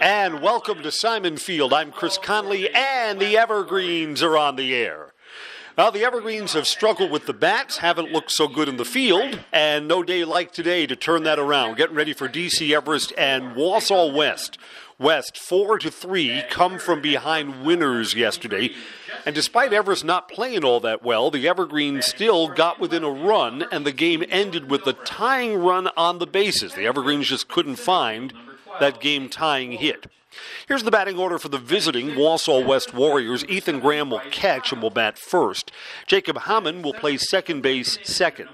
[0.00, 1.72] And welcome to Simon Field.
[1.72, 5.12] I'm Chris Conley, and the Evergreens are on the air.
[5.76, 9.40] Now, the Evergreens have struggled with the bats, haven't looked so good in the field,
[9.52, 11.76] and no day like today to turn that around.
[11.76, 14.56] Getting ready for DC Everest and Wausau West.
[15.00, 18.70] West, four to three, come from behind winners yesterday.
[19.26, 23.64] And despite Everest not playing all that well, the Evergreens still got within a run,
[23.72, 26.74] and the game ended with the tying run on the bases.
[26.74, 28.32] The Evergreens just couldn't find
[28.80, 30.06] that game tying hit.
[30.66, 33.44] Here's the batting order for the visiting Wausau West Warriors.
[33.46, 35.70] Ethan Graham will catch and will bat first.
[36.06, 38.48] Jacob Hammond will play second base second.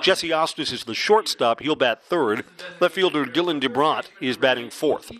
[0.00, 1.60] Jesse Ostis is the shortstop.
[1.60, 2.44] He'll bat third.
[2.80, 5.12] Left fielder Dylan DeBrant is batting fourth.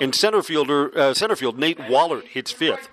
[0.00, 2.88] In center fielder uh, center field, Nate Wallert hits fifth.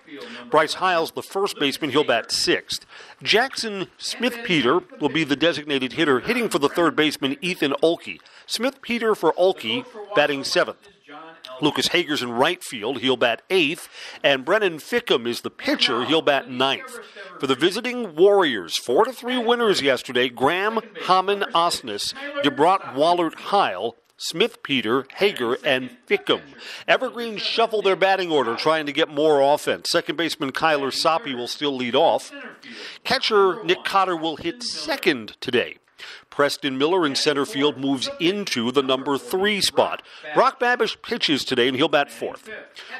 [0.50, 2.86] Bryce Hiles, the first baseman, he'll bat sixth.
[3.22, 8.20] Jackson Smith Peter will be the designated hitter, hitting for the third baseman Ethan Olkey.
[8.46, 10.95] Smith Peter for Olkey, batting seventh.
[11.62, 13.00] Lucas Hager's in right field.
[13.00, 13.90] He'll bat eighth.
[14.24, 16.06] And Brennan Fickham is the pitcher.
[16.06, 17.00] He'll bat ninth.
[17.40, 23.96] For the visiting Warriors, 4 to 3 winners yesterday Graham, Hammond, Osnes, DeBrant, Wallert, Heil,
[24.18, 26.42] Smith, Peter, Hager, and Fickham.
[26.88, 29.90] Evergreen shuffle their batting order, trying to get more offense.
[29.90, 32.32] Second baseman Kyler Soppy will still lead off.
[33.04, 35.78] Catcher Nick Cotter will hit second today.
[36.30, 40.02] Preston Miller in center field moves into the number three spot.
[40.34, 42.50] Brock Babish pitches today and he'll bat fourth.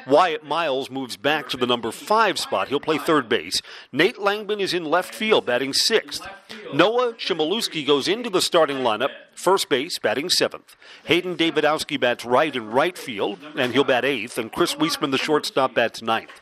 [0.06, 2.68] Wyatt Miles moves back to the number five spot.
[2.68, 3.60] He'll play third base.
[3.92, 6.26] Nate Langman is in left field, batting sixth.
[6.72, 10.76] Noah Chmielewski goes into the starting lineup, first base, batting seventh.
[11.04, 14.38] Hayden Davidowski bats right in right field, and he'll bat eighth.
[14.38, 16.40] And Chris Weisman, the shortstop, bats ninth.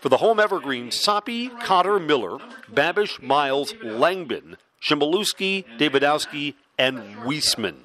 [0.00, 2.38] For the home evergreen, Soppy, Cotter, Miller,
[2.72, 7.76] Babish, Miles, Langman, Chmielewski, Davidowski, and Weisman.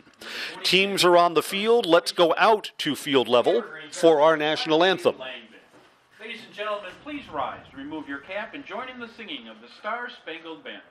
[0.63, 1.85] Teams are on the field.
[1.85, 5.17] Let's go out to field level for our national anthem.
[6.19, 9.67] Ladies and gentlemen, please rise remove your cap and join in the singing of the
[9.79, 10.81] Star Spangled Banner.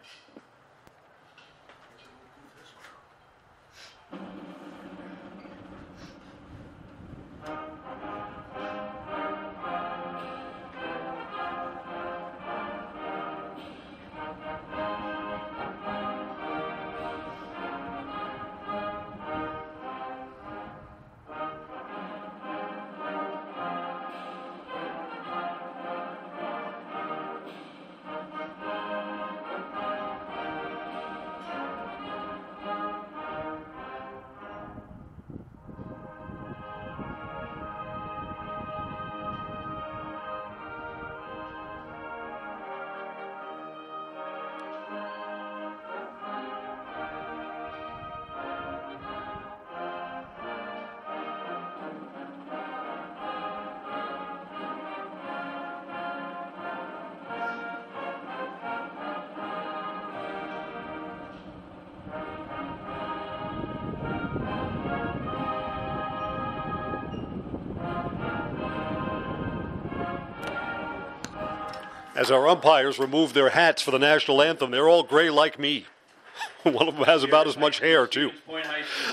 [72.25, 75.85] As our umpires remove their hats for the national anthem, they're all gray like me.
[76.63, 78.31] One of them has about as much hair, too.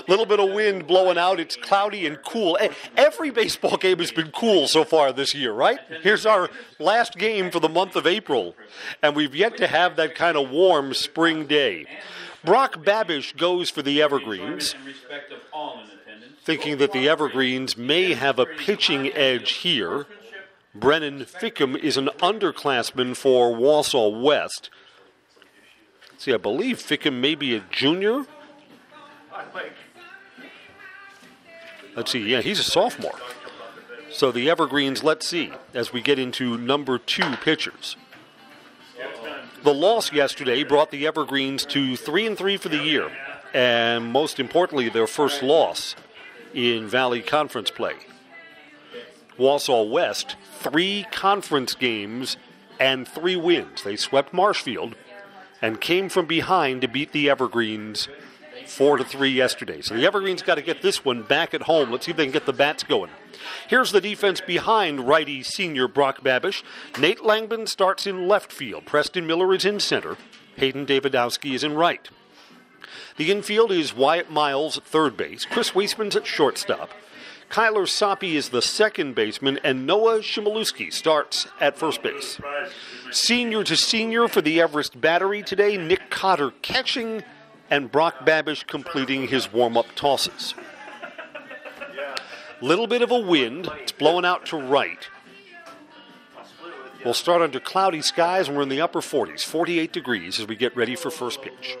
[0.08, 1.38] A little bit of wind blowing out.
[1.38, 2.56] It's cloudy and cool.
[2.62, 5.78] E- Every baseball game has been cool so far this year, right?
[6.02, 8.56] Here's our last game for the month of April,
[9.02, 11.84] and we've yet to have that kind of warm spring day.
[12.42, 14.74] Brock Babish goes for the Evergreens,
[16.44, 20.06] thinking that the Evergreens may have a pitching edge here.
[20.74, 24.70] Brennan Fickham is an underclassman for Wausau West.
[26.16, 28.24] See, I believe Fickham may be a junior.
[31.94, 33.18] Let's see, yeah, he's a sophomore.
[34.10, 37.96] So the Evergreens, let's see, as we get into number two pitchers.
[39.62, 43.10] The loss yesterday brought the Evergreens to three and three for the year,
[43.52, 45.94] and most importantly, their first loss
[46.54, 47.94] in Valley Conference play.
[49.42, 52.36] Wausau West, three conference games
[52.78, 53.82] and three wins.
[53.82, 54.94] They swept Marshfield
[55.60, 58.08] and came from behind to beat the Evergreens
[58.66, 59.80] four to three yesterday.
[59.82, 61.90] So the Evergreens got to get this one back at home.
[61.90, 63.10] Let's see if they can get the bats going.
[63.68, 66.62] Here's the defense behind righty senior Brock Babish.
[66.98, 68.86] Nate Langman starts in left field.
[68.86, 70.16] Preston Miller is in center.
[70.56, 72.08] Hayden Davidowski is in right.
[73.16, 75.44] The infield is Wyatt Miles at third base.
[75.44, 76.90] Chris Weisman's at shortstop.
[77.52, 82.40] Kyler Soppy is the second baseman, and Noah Chmielewski starts at first base.
[83.10, 87.22] Senior to senior for the Everest battery today, Nick Cotter catching,
[87.68, 90.54] and Brock Babish completing his warm up tosses.
[92.62, 93.68] Little bit of a wind.
[93.80, 95.06] It's blowing out to right.
[97.04, 100.56] We'll start under cloudy skies and we're in the upper 40s, 48 degrees as we
[100.56, 101.76] get ready for first pitch.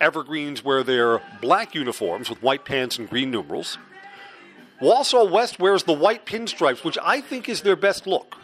[0.00, 3.76] Evergreens wear their black uniforms with white pants and green numerals.
[4.80, 8.36] Wausau West wears the white pinstripes, which I think is their best look.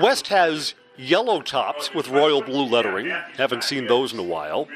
[0.00, 3.08] West has yellow tops with royal blue lettering.
[3.36, 4.68] Haven't seen those in a while.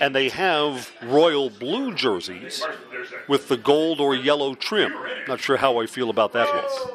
[0.00, 2.64] And they have royal blue jerseys
[3.28, 4.92] with the gold or yellow trim.
[5.28, 6.90] Not sure how I feel about that look.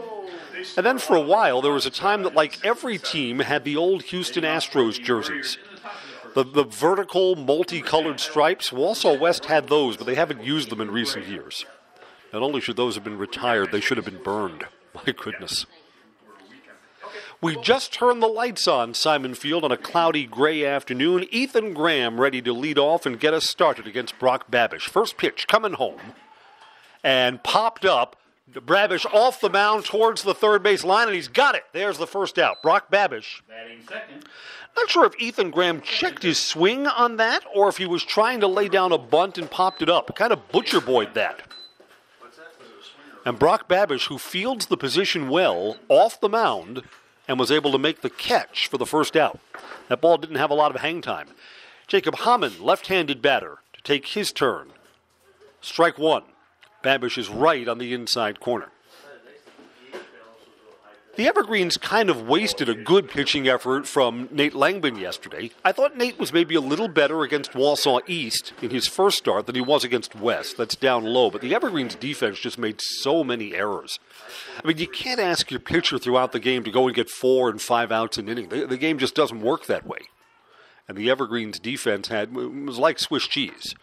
[0.77, 3.75] And then for a while, there was a time that, like every team, had the
[3.75, 5.57] old Houston Astros jerseys.
[6.35, 10.91] The, the vertical, multicolored stripes, Wausau West had those, but they haven't used them in
[10.91, 11.65] recent years.
[12.33, 14.65] Not only should those have been retired, they should have been burned.
[14.95, 15.65] My goodness.
[17.41, 21.25] We just turned the lights on Simon Field on a cloudy gray afternoon.
[21.31, 24.87] Ethan Graham ready to lead off and get us started against Brock Babish.
[24.87, 25.99] First pitch coming home
[27.03, 28.15] and popped up.
[28.51, 31.63] Babish off the mound towards the third base line, and he's got it.
[31.71, 32.61] There's the first out.
[32.61, 33.41] Brock Babish.
[33.47, 34.25] Batting second.
[34.75, 38.39] Not sure if Ethan Graham checked his swing on that or if he was trying
[38.41, 40.13] to lay down a bunt and popped it up.
[40.15, 41.41] Kind of butcher boyed that.
[43.25, 46.83] And Brock Babish, who fields the position well off the mound
[47.27, 49.39] and was able to make the catch for the first out.
[49.89, 51.27] That ball didn't have a lot of hang time.
[51.87, 54.69] Jacob Hammond, left handed batter, to take his turn.
[55.61, 56.23] Strike one.
[56.83, 58.69] Babish is right on the inside corner.
[61.17, 65.51] The Evergreens kind of wasted a good pitching effort from Nate Langbin yesterday.
[65.63, 69.45] I thought Nate was maybe a little better against Wausau East in his first start
[69.45, 70.55] than he was against West.
[70.55, 73.99] That's down low, but the Evergreens defense just made so many errors.
[74.63, 77.49] I mean, you can't ask your pitcher throughout the game to go and get four
[77.49, 78.47] and five outs an inning.
[78.47, 79.99] The, the game just doesn't work that way.
[80.87, 83.75] And the Evergreens defense had was like Swiss cheese.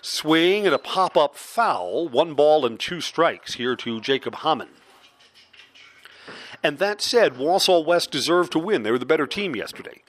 [0.00, 4.70] Swing and a pop up foul, one ball and two strikes here to Jacob Hammond.
[6.62, 8.82] And that said, Wausau West deserved to win.
[8.82, 10.02] They were the better team yesterday.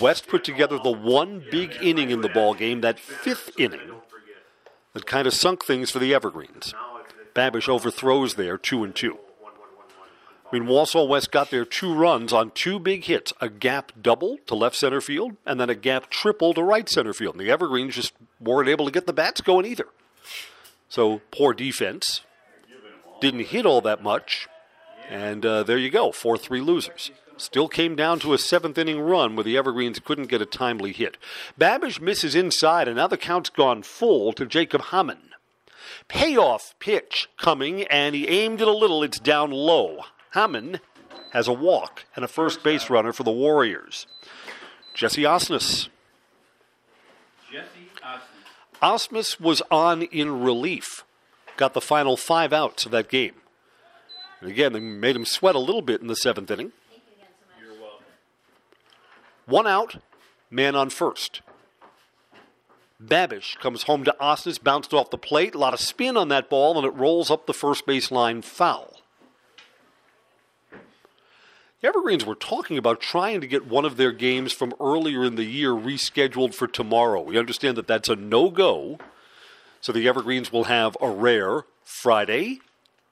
[0.00, 3.92] West put together the one big inning in the ball game, that fifth inning,
[4.92, 6.74] that kind of sunk things for the Evergreens.
[7.34, 9.18] Babish overthrows there, two and two.
[10.52, 14.38] I mean, Wausau West got their two runs on two big hits a gap double
[14.46, 17.36] to left center field, and then a gap triple to right center field.
[17.36, 19.86] And the Evergreens just weren't able to get the bats going either.
[20.88, 22.22] So, poor defense.
[23.20, 24.48] Didn't hit all that much.
[25.10, 27.10] And uh, there you go, 4 3 losers.
[27.36, 30.92] Still came down to a seventh inning run where the Evergreens couldn't get a timely
[30.92, 31.16] hit.
[31.58, 35.30] Babish misses inside, and now the count's gone full to Jacob Hammond.
[36.06, 39.02] Payoff pitch coming, and he aimed it a little.
[39.02, 40.00] It's down low.
[40.30, 40.80] Hammond
[41.32, 44.06] has a walk and a first base runner for the Warriors.
[44.94, 45.88] Jesse Osmus.
[47.50, 48.22] Jesse Osmond.
[48.80, 51.04] Osmus was on in relief.
[51.56, 53.39] Got the final five outs of that game.
[54.40, 56.72] And again, they made him sweat a little bit in the seventh inning.
[59.46, 59.96] One out,
[60.50, 61.42] man on first.
[63.02, 65.54] Babish comes home to Osmus, bounced off the plate.
[65.54, 68.42] A lot of spin on that ball, and it rolls up the first base line
[68.42, 69.00] foul.
[71.80, 75.36] The Evergreens were talking about trying to get one of their games from earlier in
[75.36, 77.22] the year rescheduled for tomorrow.
[77.22, 78.98] We understand that that's a no go.
[79.80, 82.60] So the Evergreens will have a rare Friday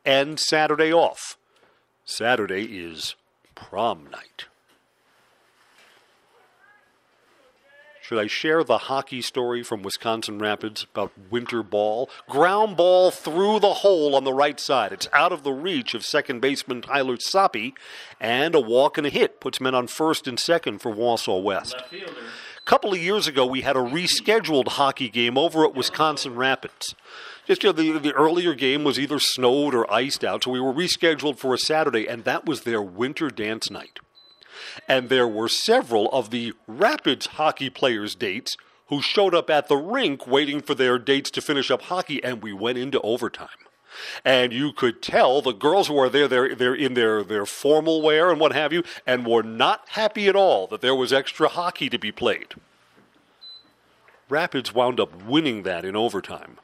[0.08, 1.36] and Saturday off.
[2.06, 3.14] Saturday is
[3.54, 4.46] prom night.
[8.00, 12.08] Should I share the hockey story from Wisconsin Rapids about winter ball?
[12.26, 14.92] Ground ball through the hole on the right side.
[14.92, 17.74] It's out of the reach of second baseman Kyler Soppy,
[18.18, 21.76] and a walk and a hit puts men on first and second for Wausau West.
[21.92, 26.94] A couple of years ago, we had a rescheduled hockey game over at Wisconsin Rapids.
[27.48, 30.60] Just you know, the, the earlier game was either snowed or iced out, so we
[30.60, 34.00] were rescheduled for a Saturday, and that was their winter dance night.
[34.86, 39.78] And there were several of the Rapids hockey players' dates who showed up at the
[39.78, 43.48] rink waiting for their dates to finish up hockey, and we went into overtime.
[44.26, 48.02] And you could tell the girls who are there, they're, they're in their, their formal
[48.02, 51.48] wear and what have you, and were not happy at all that there was extra
[51.48, 52.48] hockey to be played.
[54.28, 56.58] Rapids wound up winning that in overtime.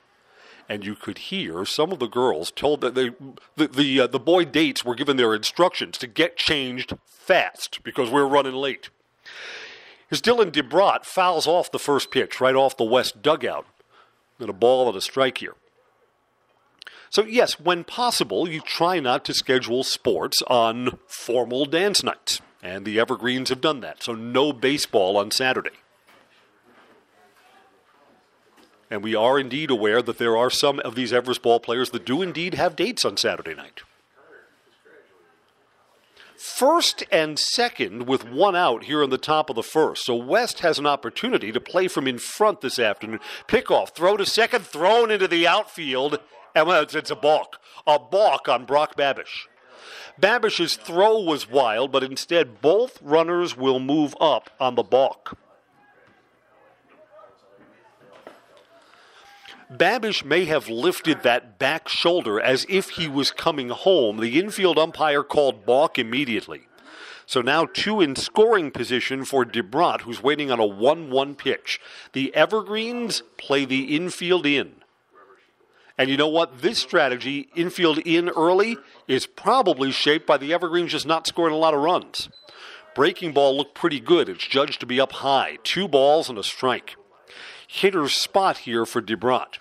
[0.69, 3.11] And you could hear some of the girls told that they,
[3.57, 8.11] the the, uh, the boy dates were given their instructions to get changed fast because
[8.11, 8.89] we're running late.
[10.09, 13.67] Here's Dylan DeBrot fouls off the first pitch right off the west dugout.
[14.39, 15.55] And a ball and a strike here.
[17.09, 22.41] So, yes, when possible, you try not to schedule sports on formal dance nights.
[22.61, 24.03] And the Evergreens have done that.
[24.03, 25.71] So, no baseball on Saturday.
[28.91, 32.05] And we are indeed aware that there are some of these Everest ball players that
[32.05, 33.83] do indeed have dates on Saturday night.
[36.37, 40.05] First and second with one out here in the top of the first.
[40.05, 43.21] So West has an opportunity to play from in front this afternoon.
[43.49, 46.21] Pickoff, throw to second, thrown into the outfield,
[46.55, 47.57] and well, it's, it's a balk.
[47.87, 49.47] A balk on Brock Babish.
[50.21, 55.39] Babish's throw was wild, but instead both runners will move up on the balk.
[59.79, 64.19] Babish may have lifted that back shoulder as if he was coming home.
[64.19, 66.69] The infield umpire called balk immediately.
[67.27, 71.81] So now two in scoring position for DeBrot, who's waiting on a 1 1 pitch.
[72.13, 74.77] The Evergreens play the infield in.
[75.97, 76.61] And you know what?
[76.61, 78.77] This strategy, infield in early,
[79.09, 82.29] is probably shaped by the Evergreens just not scoring a lot of runs.
[82.95, 84.29] Breaking ball looked pretty good.
[84.29, 85.59] It's judged to be up high.
[85.63, 86.97] Two balls and a strike
[87.75, 89.59] hitter's spot here for DeBrot.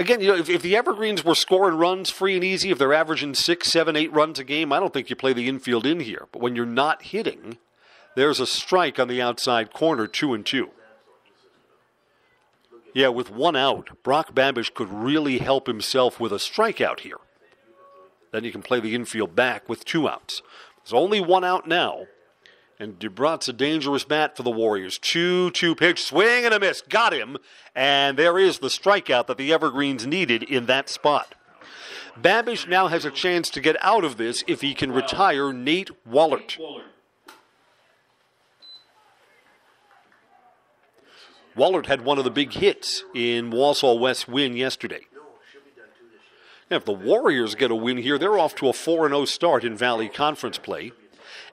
[0.00, 2.94] Again, you know, if, if, the Evergreens were scoring runs free and easy, if they're
[2.94, 6.00] averaging six, seven, eight runs a game, I don't think you play the infield in
[6.00, 6.26] here.
[6.32, 7.58] But when you're not hitting,
[8.16, 10.70] there's a strike on the outside corner, two and two.
[12.94, 17.18] Yeah, with one out, Brock Babish could really help himself with a strikeout here.
[18.32, 20.40] Then you can play the infield back with two outs.
[20.82, 22.06] There's only one out now.
[22.80, 24.98] And DeBrot's a dangerous bat for the Warriors.
[24.98, 26.80] 2 2 pitch, swing and a miss.
[26.80, 27.36] Got him.
[27.74, 31.34] And there is the strikeout that the Evergreens needed in that spot.
[32.18, 35.90] Babish now has a chance to get out of this if he can retire Nate
[36.08, 36.56] Wallert.
[41.54, 45.02] Wallert had one of the big hits in Wausau West win yesterday.
[46.70, 49.76] if the Warriors get a win here, they're off to a 4 0 start in
[49.76, 50.92] Valley Conference play.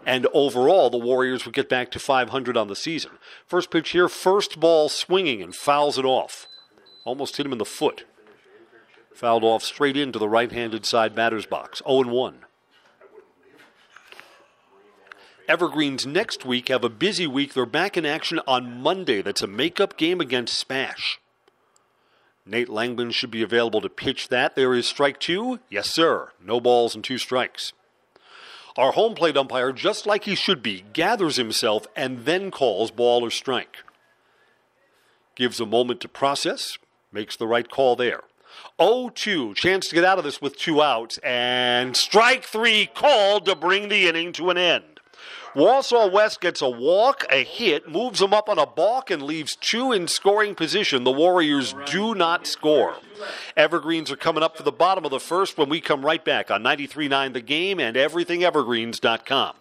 [0.06, 3.12] And overall, the Warriors would get back to 500 on the season.
[3.46, 6.48] First pitch here, first ball swinging and fouls it off.
[7.04, 8.06] Almost hit him in the foot.
[9.14, 11.82] Fouled off straight into the right handed side batter's box.
[11.88, 12.46] 0 1.
[15.48, 17.54] Evergreens next week have a busy week.
[17.54, 19.22] They're back in action on Monday.
[19.22, 21.22] That's a makeup game against SPASH.
[22.46, 24.56] Nate Langman should be available to pitch that.
[24.56, 25.60] There is strike two.
[25.70, 26.32] Yes, sir.
[26.44, 27.74] No balls and two strikes.
[28.78, 33.26] Our home plate umpire, just like he should be, gathers himself and then calls ball
[33.26, 33.78] or strike.
[35.36, 36.78] Gives a moment to process,
[37.12, 38.22] makes the right call there.
[38.80, 43.46] 0 2, chance to get out of this with two outs, and strike three called
[43.46, 44.97] to bring the inning to an end.
[45.58, 49.56] Wausau West gets a walk, a hit, moves them up on a balk, and leaves
[49.56, 51.04] two in scoring position.
[51.04, 52.98] The Warriors do not score.
[53.56, 56.52] Evergreens are coming up for the bottom of the first when we come right back
[56.52, 59.56] on 93.9 The Game and everythingevergreens.com.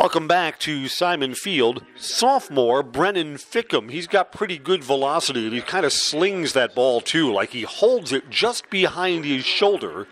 [0.00, 1.84] Welcome back to Simon Field.
[1.94, 3.90] Sophomore Brennan Fickham.
[3.90, 7.30] He's got pretty good velocity and he kind of slings that ball too.
[7.30, 10.08] Like he holds it just behind his shoulder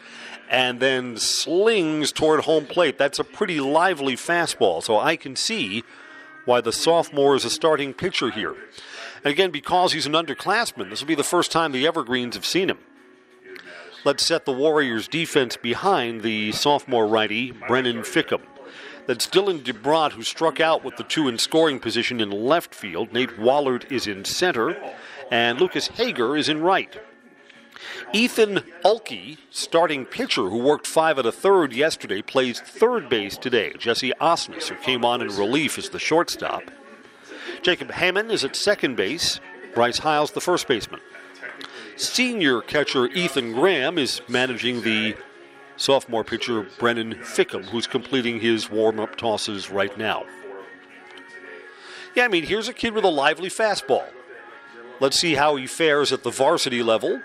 [0.51, 2.99] and then slings toward home plate.
[2.99, 4.83] That's a pretty lively fastball.
[4.83, 5.85] So I can see
[6.45, 8.57] why the sophomore is a starting pitcher here.
[9.25, 12.45] And again, because he's an underclassman, this will be the first time the Evergreens have
[12.45, 12.79] seen him.
[14.05, 18.43] Let's set the Warriors' defense behind the sophomore righty, Brennan Fickham.
[19.09, 23.11] That's Dylan DeBrot, who struck out with the two in scoring position in left field.
[23.11, 24.77] Nate Wohlert is in center,
[25.31, 26.95] and Lucas Hager is in right.
[28.13, 33.73] Ethan Ulke, starting pitcher who worked five at a third yesterday, plays third base today.
[33.79, 36.65] Jesse Osnes, who came on in relief, is the shortstop.
[37.63, 39.41] Jacob Hammond is at second base.
[39.75, 41.01] Bryce Hiles, the first baseman.
[41.97, 45.17] Senior catcher Ethan Graham is managing the
[45.79, 50.27] sophomore pitcher Brennan Fickham, who's completing his warm up tosses right now.
[52.15, 54.07] Yeah, I mean, here's a kid with a lively fastball.
[55.01, 57.23] Let's see how he fares at the varsity level,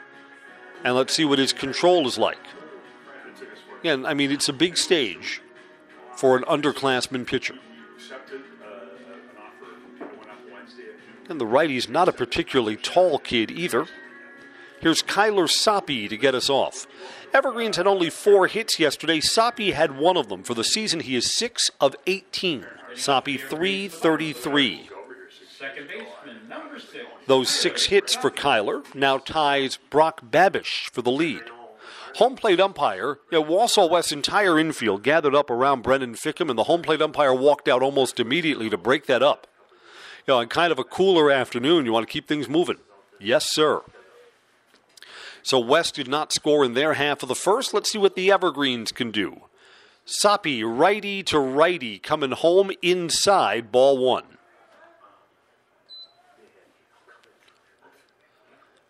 [0.84, 2.38] and let's see what his control is like.
[3.80, 5.42] Again, I mean, it's a big stage
[6.16, 7.56] for an underclassman pitcher.
[11.28, 13.88] And the righty's not a particularly tall kid either.
[14.84, 16.86] Here's Kyler Soppy to get us off.
[17.34, 19.22] Evergreens had only four hits yesterday.
[19.22, 20.44] Soppy had one of them.
[20.44, 22.66] For the season, he is 6 of 18.
[22.94, 24.90] Soppy 333.
[27.28, 31.44] Those six hits for Kyler now ties Brock Babish for the lead.
[32.16, 36.60] Home plate umpire, you know, Wausau West's entire infield gathered up around Brennan Fickham, and
[36.60, 39.48] the home plate umpire walked out almost immediately to break that up.
[40.28, 42.80] You know, on kind of a cooler afternoon, you want to keep things moving.
[43.18, 43.82] Yes, sir.
[45.44, 47.74] So West did not score in their half of the first.
[47.74, 49.42] Let's see what the Evergreens can do.
[50.06, 54.38] Soppe, righty to righty, coming home inside, ball one.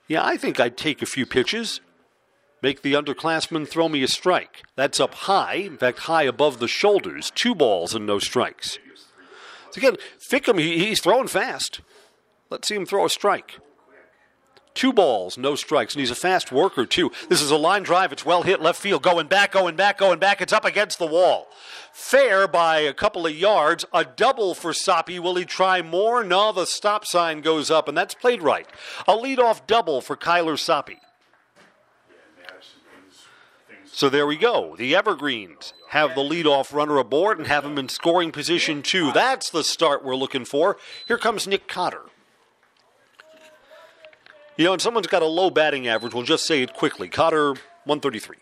[0.08, 1.82] Yeah, I think I'd take a few pitches.
[2.62, 4.64] Make the underclassmen throw me a strike.
[4.76, 7.32] That's up high, in fact, high above the shoulders.
[7.34, 8.80] Two balls and no strikes.
[9.72, 9.98] So again,
[10.30, 11.82] Fickham, he, he's throwing fast.
[12.50, 13.60] Let's see him throw a strike.
[14.74, 17.12] Two balls, no strikes, and he's a fast worker, too.
[17.30, 18.12] This is a line drive.
[18.12, 19.04] It's well hit left field.
[19.04, 20.42] Going back, going back, going back.
[20.42, 21.48] It's up against the wall.
[21.92, 23.86] Fair by a couple of yards.
[23.94, 25.20] A double for Soppe.
[25.20, 26.24] Will he try more?
[26.24, 28.68] No, the stop sign goes up, and that's played right.
[29.08, 30.98] A leadoff double for Kyler Soppe.
[33.86, 34.76] So there we go.
[34.76, 39.12] The Evergreens have the leadoff runner aboard and have him in scoring position too.
[39.12, 40.78] That's the start we're looking for.
[41.08, 42.06] Here comes Nick Cotter.
[44.58, 47.08] You know, and someone's got a low batting average, we'll just say it quickly.
[47.08, 47.50] Cotter,
[47.86, 48.38] 133.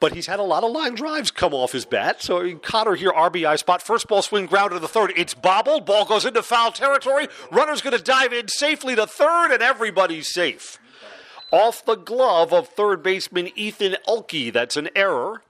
[0.00, 2.22] But he's had a lot of line drives come off his bat.
[2.22, 3.82] So Cotter here, RBI spot.
[3.82, 5.12] First ball swing ground to the third.
[5.16, 5.84] It's bobbled.
[5.84, 7.28] Ball goes into foul territory.
[7.50, 10.78] Runner's going to dive in safely to third, and everybody's safe.
[11.50, 14.52] Off the glove of third baseman Ethan Elke.
[14.52, 15.42] That's an error.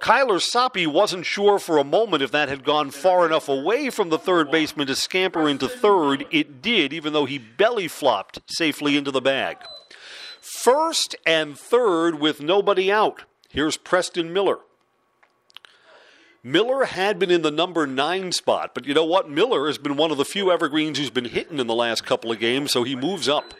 [0.00, 4.08] Kyler Soppe wasn't sure for a moment if that had gone far enough away from
[4.08, 6.26] the third baseman to scamper into third.
[6.30, 9.58] It did, even though he belly flopped safely into the bag.
[10.40, 13.24] First and third with nobody out.
[13.50, 14.60] Here's Preston Miller.
[16.42, 19.28] Miller had been in the number nine spot, but you know what?
[19.28, 22.32] Miller has been one of the few evergreens who's been hitting in the last couple
[22.32, 23.52] of games, so he moves up.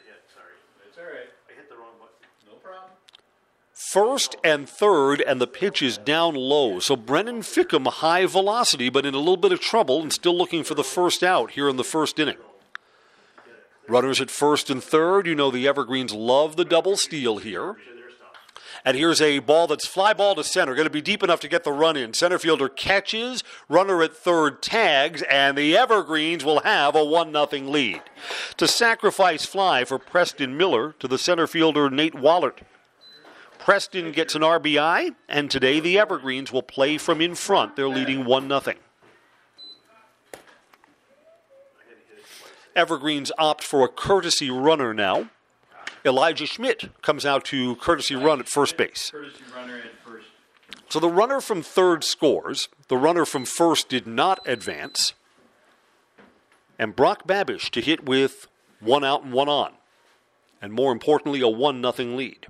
[3.90, 6.78] First and third, and the pitch is down low.
[6.78, 10.62] So Brennan Fickham, high velocity, but in a little bit of trouble and still looking
[10.62, 12.36] for the first out here in the first inning.
[13.88, 15.26] Runners at first and third.
[15.26, 17.78] You know the Evergreens love the double steal here.
[18.84, 20.76] And here's a ball that's fly ball to center.
[20.76, 22.14] Going to be deep enough to get the run in.
[22.14, 27.68] Center fielder catches, runner at third tags, and the Evergreens will have a 1 0
[27.68, 28.02] lead.
[28.56, 32.60] To sacrifice fly for Preston Miller to the center fielder Nate Wallert.
[33.60, 37.76] Preston gets an RBI, and today the Evergreens will play from in front.
[37.76, 38.76] They're leading 1 0.
[42.74, 45.28] Evergreens opt for a courtesy runner now.
[46.04, 49.12] Elijah Schmidt comes out to courtesy run at first base.
[50.88, 52.68] So the runner from third scores.
[52.88, 55.12] The runner from first did not advance.
[56.78, 58.46] And Brock Babish to hit with
[58.80, 59.74] one out and one on.
[60.62, 62.46] And more importantly, a 1 0 lead.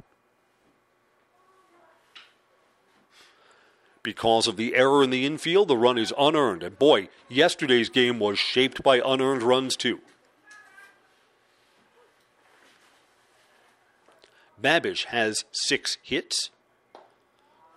[4.02, 6.62] Because of the error in the infield, the run is unearned.
[6.62, 10.00] And boy, yesterday's game was shaped by unearned runs, too.
[14.60, 16.50] Babish has six hits.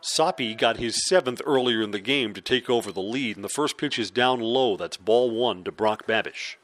[0.01, 3.49] Soppe got his seventh earlier in the game to take over the lead, and the
[3.49, 4.75] first pitch is down low.
[4.75, 6.55] That's ball one to Brock Babish.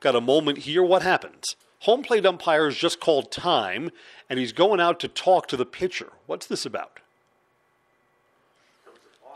[0.00, 0.82] Got a moment here.
[0.82, 1.56] What happens?
[1.80, 3.90] Home plate umpire has just called time,
[4.28, 6.12] and he's going out to talk to the pitcher.
[6.26, 7.00] What's this about?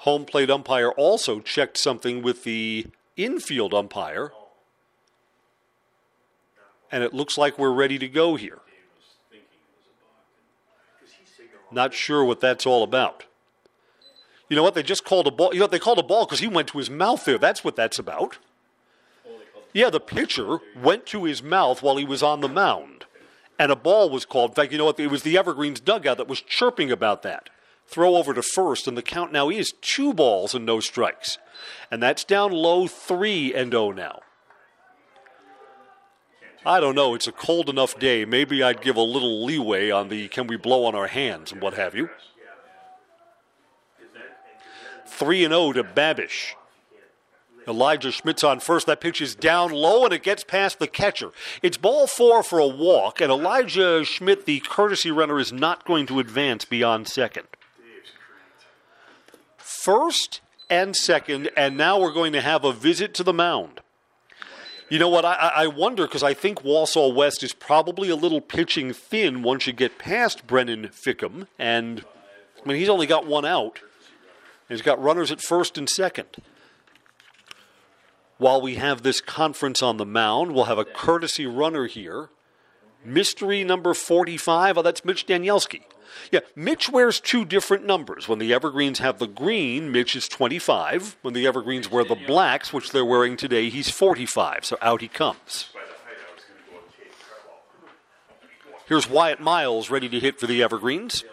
[0.05, 2.87] Home plate umpire also checked something with the
[3.17, 4.33] infield umpire.
[6.93, 8.59] And it looks like we're ready to go here.
[11.73, 13.25] Not sure what that's all about.
[14.51, 14.75] You know what?
[14.75, 15.55] They just called a ball.
[15.55, 15.71] You know what?
[15.71, 17.38] They called a ball because he went to his mouth there.
[17.38, 18.37] That's what that's about.
[19.73, 23.07] Yeah, the pitcher went to his mouth while he was on the mound.
[23.59, 24.51] And a ball was called.
[24.51, 25.01] In fact, you know what?
[25.01, 27.49] It was the Evergreens dugout that was chirping about that
[27.87, 31.38] throw over to first, and the count now is two balls and no strikes.
[31.90, 34.20] And that's down low 3 and 0 now.
[36.66, 37.14] I don't know.
[37.14, 38.25] It's a cold enough day.
[38.25, 41.61] Maybe I'd give a little leeway on the can we blow on our hands and
[41.61, 42.09] what have you.
[45.07, 46.55] 3 and 0 to Babish.
[47.66, 48.87] Elijah Schmidt's on first.
[48.87, 51.31] That pitch is down low and it gets past the catcher.
[51.62, 56.07] It's ball four for a walk, and Elijah Schmidt, the courtesy runner, is not going
[56.07, 57.47] to advance beyond second
[59.85, 63.81] first and second, and now we're going to have a visit to the mound.
[64.88, 65.25] You know what?
[65.25, 69.66] I, I wonder because I think Wausau West is probably a little pitching thin once
[69.66, 71.49] you get past Brennan Fickham.
[71.59, 72.05] And
[72.62, 73.81] I mean, he's only got one out.
[74.68, 76.29] He's got runners at first and second.
[78.38, 82.31] While we have this conference on the mound, we'll have a courtesy runner here.
[83.05, 85.83] Mystery number 45, oh, that's Mitch Danielski.
[86.31, 88.29] Yeah, Mitch wears two different numbers.
[88.29, 91.16] When the Evergreens have the green, Mitch is 25.
[91.22, 94.64] When the Evergreens wear the blacks, which they're wearing today, he's 45.
[94.64, 95.66] So out he comes.
[98.87, 101.24] Here's Wyatt Miles ready to hit for the Evergreens.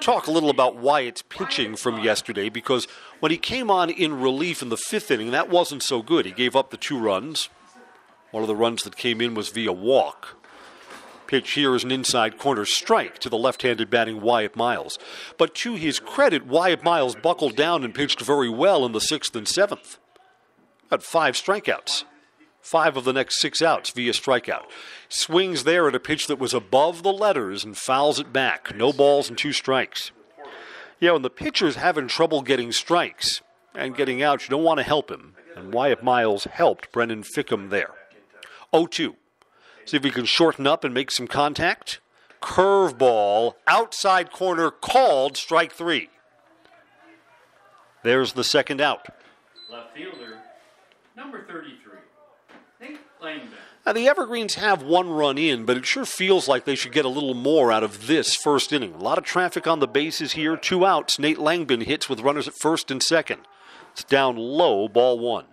[0.00, 2.86] Talk a little about Wyatt's pitching from yesterday because
[3.18, 6.26] when he came on in relief in the fifth inning, that wasn't so good.
[6.26, 7.48] He gave up the two runs.
[8.30, 10.39] One of the runs that came in was via walk.
[11.30, 14.98] Pitch here is an inside corner strike to the left handed batting Wyatt Miles.
[15.38, 19.36] But to his credit, Wyatt Miles buckled down and pitched very well in the sixth
[19.36, 19.98] and seventh.
[20.90, 22.02] Had five strikeouts.
[22.60, 24.64] Five of the next six outs via strikeout.
[25.08, 28.74] Swings there at a pitch that was above the letters and fouls it back.
[28.74, 30.10] No balls and two strikes.
[30.98, 33.40] Yeah, when the pitcher's having trouble getting strikes
[33.72, 35.36] and getting out, you don't want to help him.
[35.54, 37.94] And Wyatt Miles helped Brennan Fickham there.
[38.74, 39.14] 0 2.
[39.84, 42.00] See if we can shorten up and make some contact.
[42.40, 46.08] Curveball, outside corner called, strike three.
[48.02, 49.06] There's the second out.
[49.70, 50.38] Left fielder,
[51.16, 51.98] number 33,
[52.80, 53.48] Nate Langdon.
[53.84, 57.04] Now, the Evergreens have one run in, but it sure feels like they should get
[57.04, 58.94] a little more out of this first inning.
[58.94, 61.18] A lot of traffic on the bases here, two outs.
[61.18, 63.40] Nate Langbin hits with runners at first and second.
[63.92, 65.46] It's down low, ball one.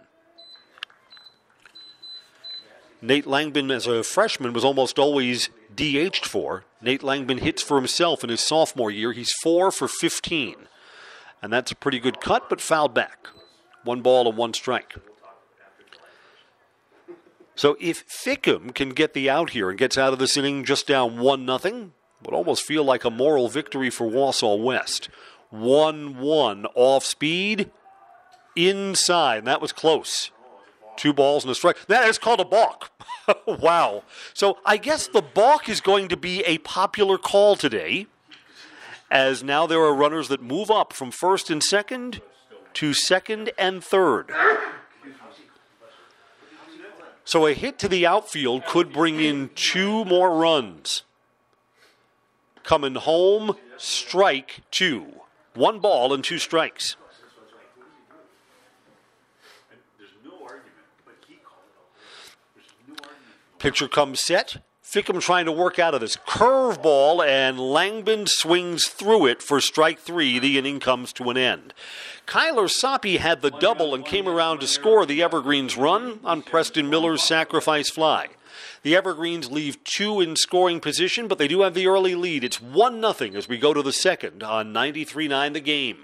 [3.08, 6.66] Nate Langbin, as a freshman, was almost always DH'd for.
[6.82, 9.14] Nate Langbin hits for himself in his sophomore year.
[9.14, 10.56] He's four for 15.
[11.42, 13.28] And that's a pretty good cut, but fouled back.
[13.86, 14.96] One ball and one strike.
[17.56, 20.86] So if Fickham can get the out here and gets out of this inning just
[20.86, 21.94] down one nothing,
[22.26, 25.08] would almost feel like a moral victory for Wausau West.
[25.50, 27.72] One one off speed
[28.54, 29.46] inside.
[29.46, 30.30] That was close.
[30.98, 31.86] Two balls and a strike.
[31.88, 32.92] That is called a balk.
[33.48, 34.04] wow.
[34.34, 38.08] So I guess the balk is going to be a popular call today,
[39.10, 42.22] as now there are runners that move up from first and second
[42.74, 44.32] to second and third.
[47.24, 51.04] So a hit to the outfield could bring in two more runs.
[52.64, 55.08] Coming home, strike two.
[55.54, 56.96] One ball and two strikes.
[63.60, 64.64] Pitcher comes set.
[64.82, 70.00] Fickham trying to work out of this curveball, and Langbin swings through it for strike
[70.00, 70.40] three.
[70.40, 71.74] The inning comes to an end.
[72.26, 76.90] Kyler Soppy had the double and came around to score the Evergreens run on Preston
[76.90, 78.30] Miller's sacrifice fly.
[78.84, 82.44] The Evergreens leave two in scoring position, but they do have the early lead.
[82.44, 85.98] It's 1 0 as we go to the second on 93 9 the game.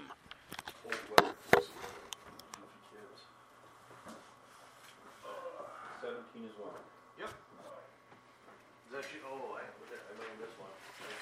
[6.00, 6.74] Seventeen as well.
[7.18, 7.30] Yep.
[7.30, 9.20] Is that you?
[9.24, 10.70] Oh, I, I learned this one.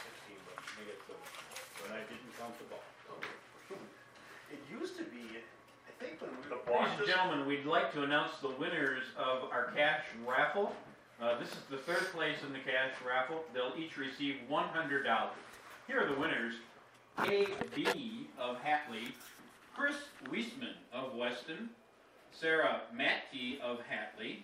[0.02, 1.14] Sixteen, but I get the,
[1.82, 2.82] but I didn't count the ball.
[4.50, 5.40] it used to be.
[5.86, 6.42] I think when we.
[6.72, 10.74] Ladies and gentlemen, we'd like to announce the winners of our cash raffle.
[11.20, 13.44] Uh, this is the third place in the cash raffle.
[13.54, 15.28] They'll each receive $100.
[15.86, 16.54] Here are the winners.
[17.20, 18.26] A.B.
[18.40, 19.12] of Hatley,
[19.76, 19.96] Chris
[20.30, 21.68] Weisman of Weston,
[22.32, 24.38] Sarah Matke of Hatley,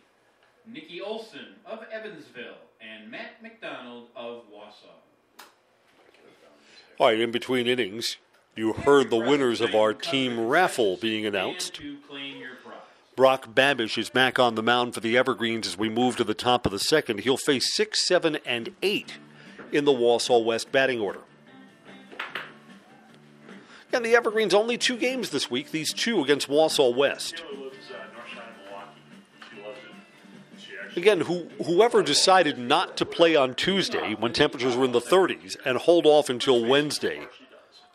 [0.66, 5.44] Nikki Olson of Evansville, and Matt McDonald of Wausau.
[6.98, 8.18] All right, in between innings,
[8.54, 11.80] you heard the winners of our team raffle being announced.
[13.18, 16.34] Brock Babish is back on the mound for the Evergreens as we move to the
[16.34, 17.18] top of the second.
[17.22, 19.18] He'll face six, seven, and eight
[19.72, 21.18] in the Wausau West batting order.
[23.92, 27.42] And the Evergreens only two games this week, these two against Wausau West.
[27.44, 28.86] Uh, north side of Milwaukee.
[29.50, 30.60] She loves it.
[30.60, 31.02] She actually.
[31.02, 35.56] Again, who, whoever decided not to play on Tuesday when temperatures were in the 30s
[35.64, 37.26] and hold off until Wednesday,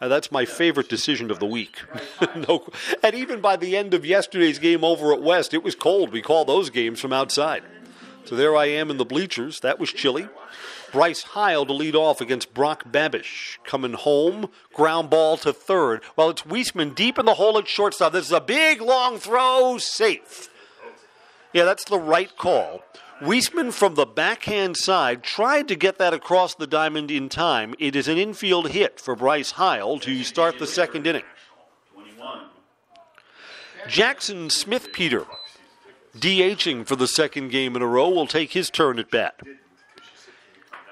[0.04, 1.78] uh, that's my favorite decision of the week.
[2.36, 2.68] no,
[3.02, 6.12] and even by the end of yesterday's game over at West, it was cold.
[6.12, 7.64] We call those games from outside.
[8.26, 9.62] So there I am in the bleachers.
[9.62, 10.28] That was chilly.
[10.92, 13.58] Bryce Heil to lead off against Brock Babish.
[13.64, 16.02] Coming home, ground ball to third.
[16.18, 18.12] Well, it's Weisman deep in the hole at shortstop.
[18.12, 20.50] This is a big long throw, safe.
[21.54, 22.84] Yeah, that's the right call.
[23.24, 27.74] Weisman from the backhand side tried to get that across the diamond in time.
[27.80, 31.24] It is an infield hit for Bryce Heil to start the second inning.
[33.88, 35.26] Jackson Smith Peter,
[36.18, 39.40] DHing for the second game in a row, will take his turn at bat.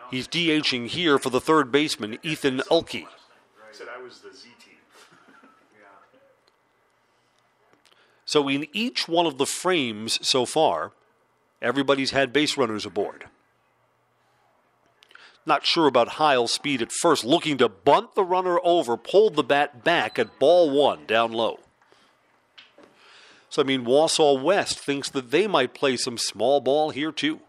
[0.09, 3.07] He's DHing here for the third baseman, Ethan Ulke.
[8.23, 10.93] So in each one of the frames so far,
[11.61, 13.25] Everybody's had base runners aboard.
[15.45, 19.43] Not sure about Heil's speed at first, looking to bunt the runner over, pulled the
[19.43, 21.59] bat back at ball one down low.
[23.49, 27.39] So, I mean, Wausau West thinks that they might play some small ball here, too.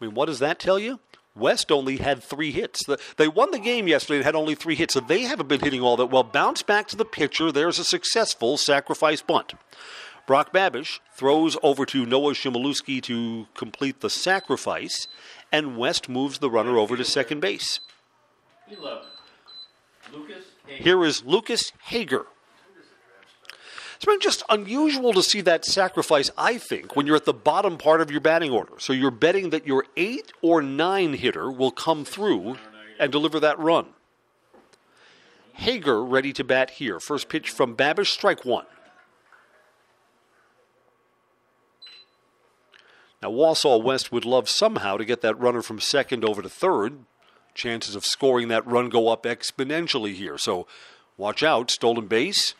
[0.00, 1.00] I mean, what does that tell you?
[1.34, 2.84] West only had three hits.
[3.16, 5.80] They won the game yesterday and had only three hits, so they haven't been hitting
[5.80, 6.22] all that well.
[6.22, 7.50] Bounce back to the pitcher.
[7.50, 9.54] There's a successful sacrifice bunt.
[10.26, 15.06] Brock Babish throws over to Noah Chmielewski to complete the sacrifice,
[15.52, 17.80] and West moves the runner over to second base.
[18.68, 19.02] 11.
[20.12, 20.82] Lucas Hager.
[20.82, 22.26] Here is Lucas Hager.
[23.96, 27.78] It's been just unusual to see that sacrifice, I think, when you're at the bottom
[27.78, 28.72] part of your batting order.
[28.78, 32.56] So you're betting that your eight or nine hitter will come through
[32.98, 33.86] and deliver that run.
[35.54, 36.98] Hager ready to bat here.
[36.98, 38.66] First pitch from Babish, strike one.
[43.24, 47.06] Now, Wausau West would love somehow to get that runner from second over to third.
[47.54, 50.36] Chances of scoring that run go up exponentially here.
[50.36, 50.66] So
[51.16, 51.70] watch out.
[51.70, 52.52] Stolen base.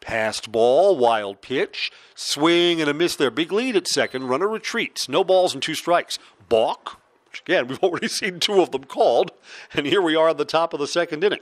[0.00, 3.30] Passed ball, wild pitch, swing and a miss there.
[3.30, 4.24] Big lead at second.
[4.24, 5.08] Runner retreats.
[5.08, 6.18] No balls and two strikes.
[6.50, 7.00] Balk,
[7.40, 9.32] again, we've already seen two of them called,
[9.72, 11.40] and here we are at the top of the second inning.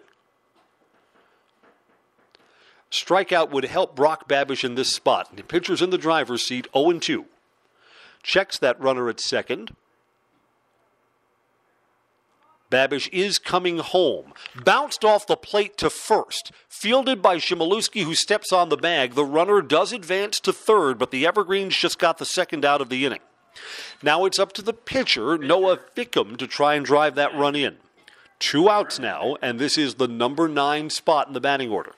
[2.92, 5.34] Strikeout would help Brock Babish in this spot.
[5.36, 7.26] The pitcher's in the driver's seat, 0 2
[8.28, 9.74] checks that runner at second.
[12.70, 14.34] Babish is coming home.
[14.62, 16.52] Bounced off the plate to first.
[16.68, 19.14] Fielded by Chmielewski, who steps on the bag.
[19.14, 22.90] The runner does advance to third, but the Evergreens just got the second out of
[22.90, 23.20] the inning.
[24.02, 27.78] Now it's up to the pitcher, Noah Fickham, to try and drive that run in.
[28.38, 31.94] Two outs now, and this is the number nine spot in the batting order.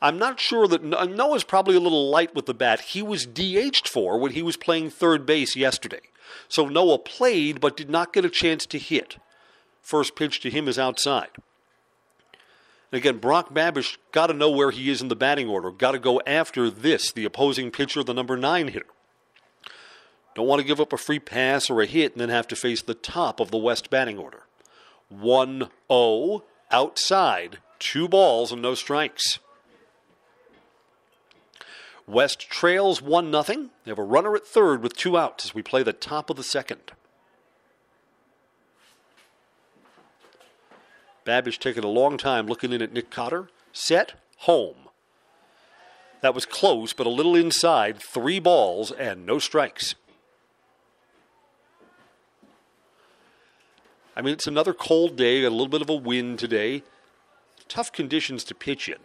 [0.00, 2.80] I'm not sure that uh, Noah's probably a little light with the bat.
[2.80, 6.00] He was DH'd for when he was playing third base yesterday.
[6.48, 9.16] So Noah played but did not get a chance to hit.
[9.80, 11.30] First pitch to him is outside.
[12.92, 15.70] And again, Brock Babish got to know where he is in the batting order.
[15.70, 18.86] Got to go after this, the opposing pitcher, the number nine hitter.
[20.34, 22.56] Don't want to give up a free pass or a hit and then have to
[22.56, 24.42] face the top of the West batting order.
[25.08, 29.38] 1 0 outside, two balls and no strikes.
[32.06, 33.68] West trails 1 0.
[33.84, 36.36] They have a runner at third with two outs as we play the top of
[36.36, 36.92] the second.
[41.24, 43.48] Babish taking a long time looking in at Nick Cotter.
[43.72, 44.76] Set, home.
[46.20, 47.98] That was close, but a little inside.
[48.00, 49.96] Three balls and no strikes.
[54.16, 56.84] I mean, it's another cold day, a little bit of a wind today.
[57.68, 58.96] Tough conditions to pitch in.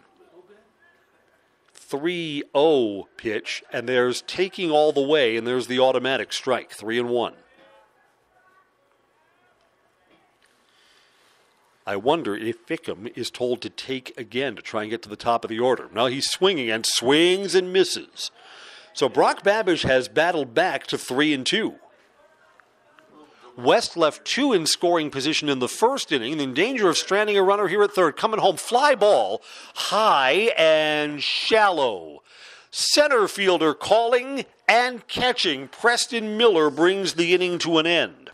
[1.92, 7.00] 3 0 pitch, and there's taking all the way, and there's the automatic strike, 3
[7.00, 7.34] and 1.
[11.86, 15.16] I wonder if Fickham is told to take again to try and get to the
[15.16, 15.90] top of the order.
[15.92, 18.30] Now he's swinging and swings and misses.
[18.94, 21.74] So Brock Babish has battled back to 3 and 2.
[23.56, 27.42] West left two in scoring position in the first inning, in danger of stranding a
[27.42, 28.16] runner here at third.
[28.16, 29.42] Coming home, fly ball,
[29.74, 32.22] high and shallow.
[32.70, 35.68] Center fielder calling and catching.
[35.68, 38.30] Preston Miller brings the inning to an end.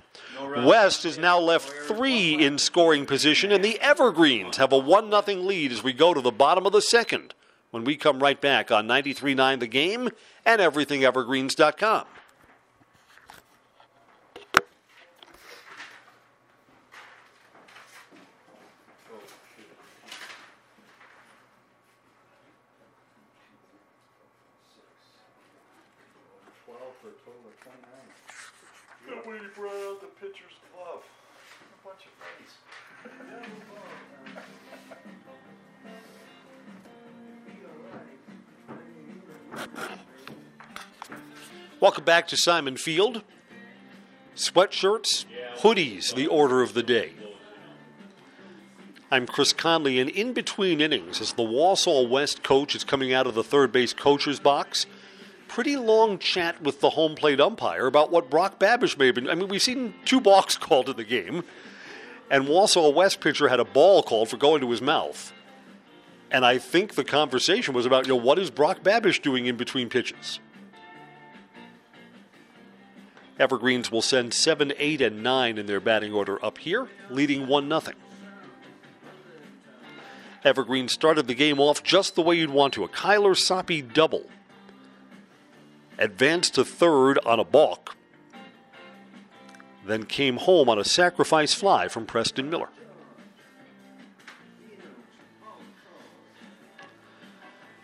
[0.64, 5.40] West is now left three in scoring position, and the Evergreens have a 1 0
[5.40, 7.34] lead as we go to the bottom of the second
[7.70, 10.10] when we come right back on 93.9 The Game
[10.46, 12.04] and EverythingEvergreens.com.
[41.80, 43.22] Welcome back to Simon Field.
[44.34, 45.26] Sweatshirts,
[45.58, 47.12] hoodies, the order of the day.
[49.12, 53.28] I'm Chris Conley, and in between innings, as the Wausau West coach is coming out
[53.28, 54.86] of the third base coacher's box,
[55.46, 59.30] pretty long chat with the home plate umpire about what Brock Babish may have been.
[59.30, 61.44] I mean, we've seen two balks called in the game,
[62.28, 65.32] and Wausau West pitcher had a ball called for going to his mouth.
[66.28, 69.56] And I think the conversation was about, you know, what is Brock Babish doing in
[69.56, 70.40] between pitches?
[73.38, 77.68] Evergreens will send 7, 8, and 9 in their batting order up here, leading 1
[77.68, 77.94] 0.
[80.44, 84.28] Evergreen started the game off just the way you'd want to a Kyler Soppe double.
[85.98, 87.96] advanced to third on a balk,
[89.84, 92.68] then came home on a sacrifice fly from Preston Miller.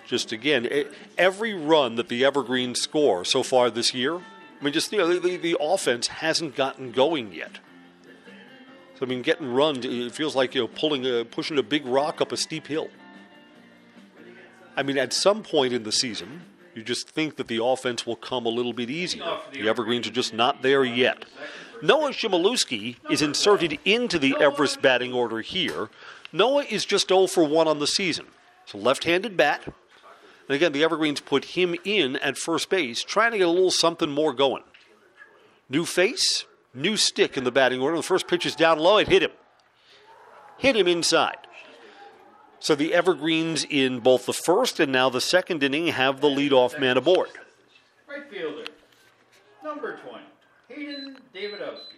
[0.07, 0.69] Just again,
[1.19, 4.21] every run that the Evergreens score so far this year,
[4.64, 7.59] I mean, just you know, the, the, offense hasn't gotten going yet.
[8.94, 11.85] So I mean, getting runs, it feels like you know pulling a pushing a big
[11.85, 12.88] rock up a steep hill.
[14.74, 18.16] I mean, at some point in the season, you just think that the offense will
[18.16, 19.37] come a little bit easier.
[19.53, 21.27] The Evergreens are just not there yet.
[21.83, 25.90] Noah Shimolewski is inserted into the Everest batting order here.
[26.33, 28.24] Noah is just 0 for 1 on the season.
[28.62, 29.62] It's a left handed bat.
[30.48, 33.70] And again, the Evergreens put him in at first base, trying to get a little
[33.70, 34.64] something more going.
[35.68, 37.96] New face, new stick in the batting order.
[37.96, 38.98] The first pitch is down low.
[38.98, 39.30] It hit him.
[40.59, 41.38] Hit him inside.
[42.61, 46.78] So the Evergreens in both the first and now the second inning have the leadoff
[46.80, 47.28] man aboard.
[48.09, 48.64] Right fielder,
[49.62, 50.24] number 20,
[50.68, 51.94] Hayden Davidowski.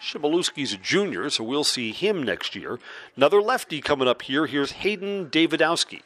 [0.00, 2.78] Shimolewski's a junior, so we'll see him next year.
[3.16, 4.46] Another lefty coming up here.
[4.46, 6.02] Here's Hayden Davidowski.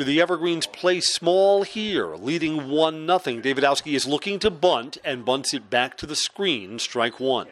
[0.00, 3.18] Do the Evergreens play small here, leading 1 0?
[3.42, 7.48] Davidowski is looking to bunt and bunts it back to the screen, strike one.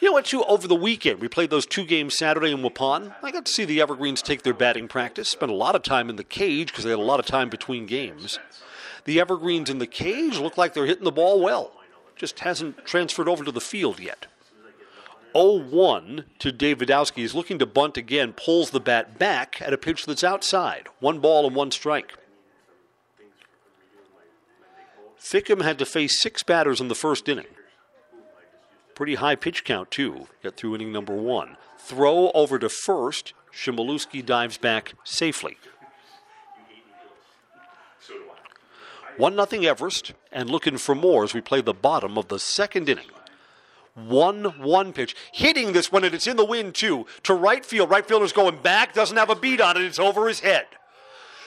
[0.00, 0.42] You know what, too?
[0.44, 3.14] Over the weekend, we played those two games Saturday in Waupun.
[3.22, 6.08] I got to see the Evergreens take their batting practice, spent a lot of time
[6.08, 8.38] in the cage because they had a lot of time between games.
[9.04, 11.70] The Evergreens in the cage look like they're hitting the ball well,
[12.16, 14.24] just hasn't transferred over to the field yet.
[15.36, 17.16] 0 1 to Davidowski.
[17.16, 20.88] He's looking to bunt again, pulls the bat back at a pitch that's outside.
[21.00, 22.14] One ball and one strike.
[25.18, 27.46] Fickham had to face six batters in the first inning.
[28.94, 31.56] Pretty high pitch count, too, get through inning number one.
[31.78, 33.32] Throw over to first.
[33.52, 35.56] Shimolewski dives back safely.
[39.16, 42.88] 1 0 Everest, and looking for more as we play the bottom of the second
[42.88, 43.06] inning.
[43.94, 45.14] 1 1 pitch.
[45.32, 47.06] Hitting this one, and it's in the wind, too.
[47.24, 47.90] To right field.
[47.90, 50.66] Right fielder's going back, doesn't have a beat on it, it's over his head.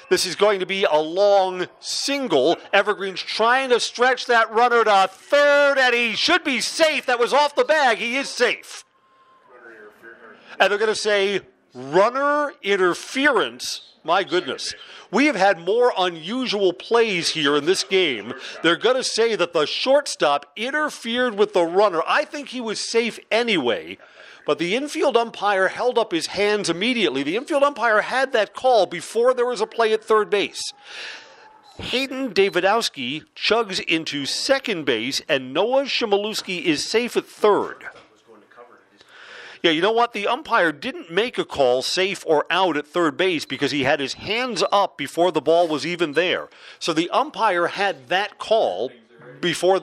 [0.10, 2.58] This is going to be a long single.
[2.72, 7.06] Evergreen's trying to stretch that runner to third, and he should be safe.
[7.06, 7.98] That was off the bag.
[7.98, 8.86] He is safe.
[10.60, 11.42] And they're going to say
[11.74, 13.82] runner interference.
[14.04, 14.74] My goodness.
[15.12, 18.34] We have had more unusual plays here in this game.
[18.64, 22.02] They're going to say that the shortstop interfered with the runner.
[22.08, 23.98] I think he was safe anyway.
[24.46, 27.22] But the infield umpire held up his hands immediately.
[27.22, 30.62] The infield umpire had that call before there was a play at third base.
[31.80, 37.84] Hayden Davidowski chugs into second base, and Noah Shimolewski is safe at third.
[39.68, 40.14] Yeah, you know what?
[40.14, 44.00] The umpire didn't make a call safe or out at third base because he had
[44.00, 46.48] his hands up before the ball was even there.
[46.80, 48.94] So the umpire had that call
[49.42, 49.82] before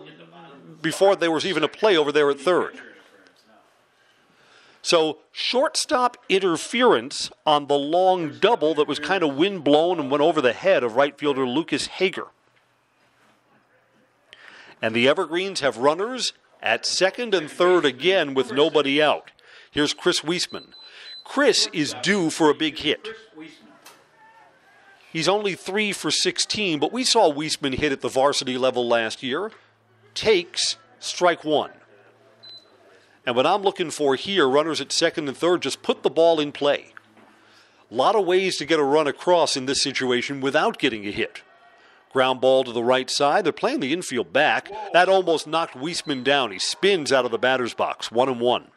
[0.80, 2.80] before there was even a play over there at third.
[4.80, 10.22] So shortstop interference on the long double that was kind of wind blown and went
[10.22, 12.28] over the head of right fielder Lucas Hager.
[14.80, 19.30] And the Evergreens have runners at second and third again with nobody out.
[19.74, 20.68] Here's Chris Weisman.
[21.24, 23.08] Chris is due for a big hit.
[25.12, 29.20] He's only three for 16, but we saw Weisman hit at the varsity level last
[29.20, 29.50] year.
[30.14, 31.72] Takes strike one.
[33.26, 36.38] And what I'm looking for here, runners at second and third, just put the ball
[36.38, 36.92] in play.
[37.90, 41.10] A lot of ways to get a run across in this situation without getting a
[41.10, 41.42] hit.
[42.12, 43.44] Ground ball to the right side.
[43.44, 44.70] They're playing the infield back.
[44.92, 46.52] That almost knocked Weisman down.
[46.52, 48.12] He spins out of the batter's box.
[48.12, 48.68] One and one.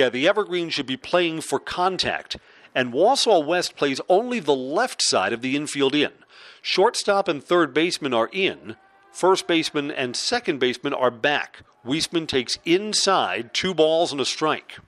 [0.00, 2.38] Yeah, the Evergreen should be playing for contact.
[2.74, 6.12] And Wausau West plays only the left side of the infield in.
[6.62, 8.76] Shortstop and third baseman are in.
[9.12, 11.64] First baseman and second baseman are back.
[11.84, 14.78] Weisman takes inside, two balls and a strike.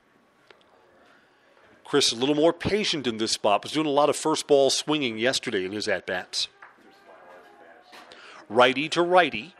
[1.85, 3.61] Chris is a little more patient in this spot.
[3.61, 6.47] Was doing a lot of first ball swinging yesterday in his at bats.
[8.49, 9.53] Righty to righty.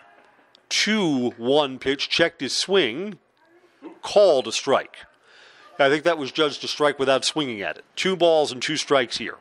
[0.70, 3.20] 2 1 pitch, checked his swing,
[4.02, 5.06] called a strike.
[5.80, 7.86] I think that was judged a strike without swinging at it.
[7.96, 9.38] Two balls and two strikes here.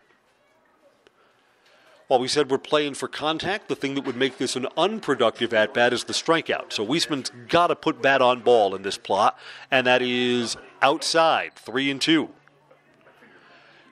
[2.09, 5.55] While we said we're playing for contact, the thing that would make this an unproductive
[5.55, 6.73] at bat is the strikeout.
[6.73, 9.39] So Weisman's got to put bat on ball in this plot,
[9.71, 12.31] and that is outside, three and two.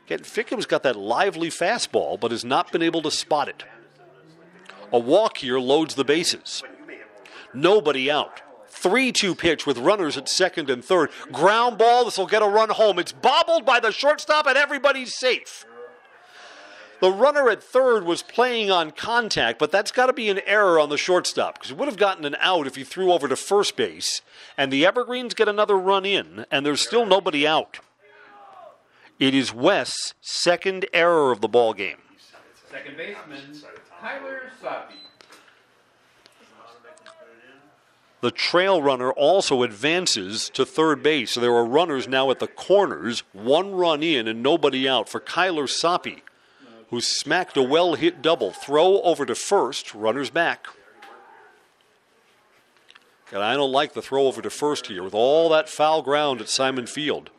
[0.06, 3.64] Again, Fickham's got that lively fastball, but has not been able to spot it.
[4.92, 6.62] A walk here loads the bases.
[7.54, 8.42] Nobody out.
[8.70, 11.10] 3 2 pitch with runners at second and third.
[11.32, 12.04] Ground ball.
[12.04, 12.98] This will get a run home.
[12.98, 15.66] It's bobbled by the shortstop, and everybody's safe.
[17.00, 20.78] The runner at third was playing on contact, but that's got to be an error
[20.78, 23.36] on the shortstop because he would have gotten an out if he threw over to
[23.36, 24.20] first base,
[24.58, 27.78] and the Evergreens get another run in, and there's still nobody out.
[29.18, 31.98] It is West's second error of the ball game.
[32.70, 33.56] Second baseman,
[34.02, 34.94] Kyler Soppy.
[38.20, 41.32] The trail runner also advances to third base.
[41.32, 45.20] So there are runners now at the corners, one run in and nobody out for
[45.20, 46.22] Kyler Soppy,
[46.90, 48.50] who smacked a well hit double.
[48.50, 50.66] Throw over to first, runners back.
[53.32, 56.40] And I don't like the throw over to first here with all that foul ground
[56.40, 57.30] at Simon Field.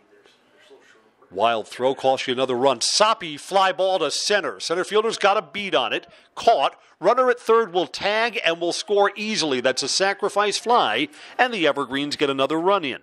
[1.31, 2.81] Wild throw costs you another run.
[2.81, 4.59] Soppy fly ball to center.
[4.59, 6.05] Center fielder's got a beat on it.
[6.35, 6.77] Caught.
[6.99, 9.61] Runner at third will tag and will score easily.
[9.61, 11.07] That's a sacrifice fly,
[11.37, 12.99] and the Evergreens get another run in.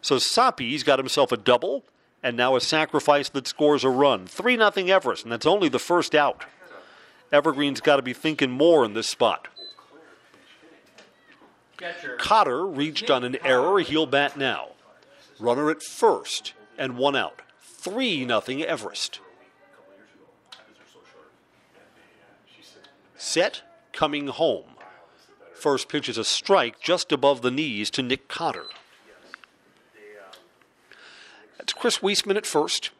[0.00, 1.84] So Soppy's got himself a double,
[2.22, 4.26] and now a sacrifice that scores a run.
[4.26, 6.44] 3 0 Everest, and that's only the first out.
[7.32, 9.48] Evergreen's got to be thinking more in this spot.
[11.76, 13.80] Catcher, Cotter reached on an error.
[13.80, 14.75] He'll bat now.
[15.38, 17.42] Runner at first and one out.
[17.62, 19.20] 3 0 Everest.
[23.16, 23.62] Set,
[23.92, 24.64] coming home.
[25.54, 28.66] First pitch is a strike just above the knees to Nick Cotter.
[31.58, 32.90] That's Chris Weisman at first.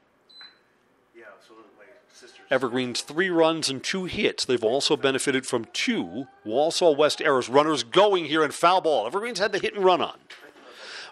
[2.51, 4.45] Evergreen's three runs and two hits.
[4.45, 7.49] They've also benefited from two Wausau West errors.
[7.49, 9.07] Runners going here in foul ball.
[9.07, 10.17] Evergreen's had the hit and run on.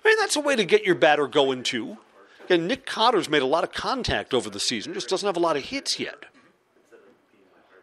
[0.04, 1.98] I mean, that's a way to get your batter going too.
[2.50, 5.40] And Nick Cotter's made a lot of contact over the season, just doesn't have a
[5.40, 6.26] lot of hits yet.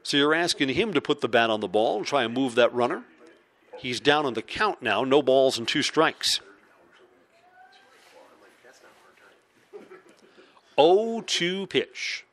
[0.04, 2.56] So you're asking him to put the bat on the ball and try and move
[2.56, 3.04] that runner.
[3.78, 6.40] He's down on the count now, no balls and two strikes.
[10.80, 12.26] 0 2 pitch.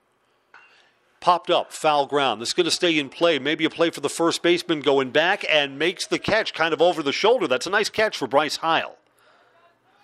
[1.20, 2.40] Popped up, foul ground.
[2.40, 3.38] This is going to stay in play.
[3.38, 6.80] Maybe a play for the first baseman going back and makes the catch kind of
[6.80, 7.48] over the shoulder.
[7.48, 8.96] That's a nice catch for Bryce Heil.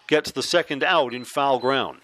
[0.07, 2.00] Gets the second out in foul ground.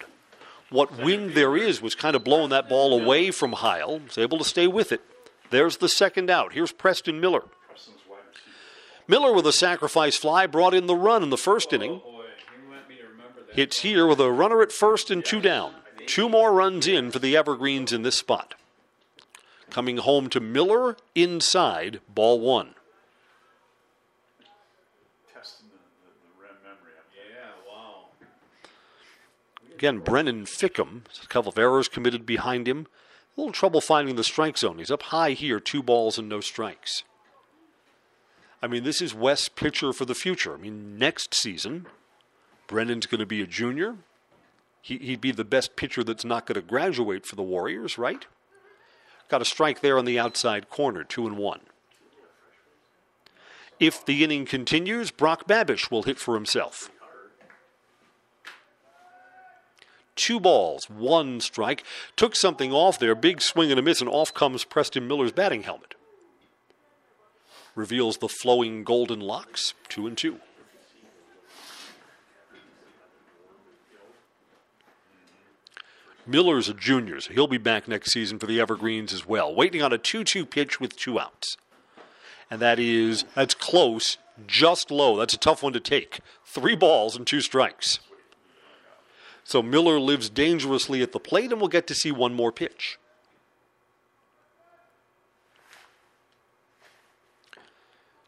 [0.71, 3.99] What wind there is was kind of blowing that ball away from Heil.
[4.01, 5.03] Was able to stay with it.
[5.51, 6.53] There's the second out.
[6.53, 7.43] Here's Preston Miller.
[9.09, 11.99] Miller with a sacrifice fly brought in the run in the first oh, inning.
[11.99, 13.57] boy, you want me to remember that.
[13.57, 15.75] Hits here with a runner at first and two down.
[16.07, 18.55] Two more runs in for the Evergreens in this spot.
[19.69, 22.75] Coming home to Miller inside, ball one.
[27.15, 28.07] Yeah, wow.
[29.75, 32.87] Again, Brennan Fickham, a couple of errors committed behind him.
[33.37, 34.79] A little trouble finding the strike zone.
[34.79, 37.05] He's up high here, two balls and no strikes.
[38.63, 40.55] I mean, this is West's pitcher for the future.
[40.55, 41.87] I mean, next season,
[42.67, 43.97] Brennan's going to be a junior.
[44.83, 48.27] He, he'd be the best pitcher that's not going to graduate for the Warriors, right?
[49.29, 51.61] Got a strike there on the outside corner, two and one.
[53.81, 56.91] If the inning continues, Brock Babish will hit for himself.
[60.15, 61.83] Two balls, one strike.
[62.15, 65.63] Took something off there, big swing and a miss, and off comes Preston Miller's batting
[65.63, 65.95] helmet.
[67.75, 70.41] Reveals the flowing golden locks, two and two.
[76.27, 79.55] Miller's a junior, so he'll be back next season for the Evergreens as well.
[79.55, 81.57] Waiting on a 2 2 pitch with two outs.
[82.51, 85.17] And that is, that's close, just low.
[85.17, 86.21] That's a tough one to take.
[86.45, 88.01] Three balls and two strikes.
[89.45, 92.99] So Miller lives dangerously at the plate, and we'll get to see one more pitch.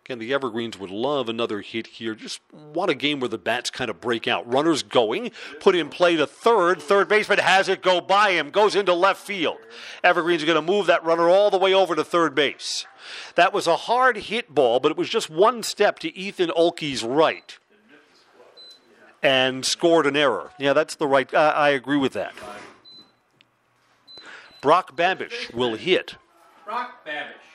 [0.04, 2.16] Again, the Evergreens would love another hit here.
[2.16, 4.52] Just want a game where the bats kind of break out.
[4.52, 5.30] Runners going,
[5.60, 6.82] put in play to third.
[6.82, 9.58] Third baseman has it go by him, goes into left field.
[10.02, 12.84] Evergreens are going to move that runner all the way over to third base.
[13.36, 17.04] That was a hard hit ball, but it was just one step to Ethan Olkey's
[17.04, 17.56] right
[19.22, 20.50] and scored an error.
[20.58, 21.32] Yeah, that's the right.
[21.32, 22.34] Uh, I agree with that.
[24.60, 26.16] Brock Babish will hit.
[26.64, 27.51] Brock Babish.